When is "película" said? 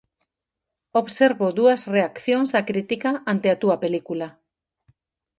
3.83-4.27